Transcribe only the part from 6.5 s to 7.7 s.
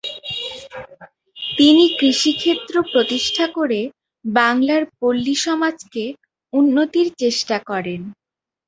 উন্নতির চেষ্টা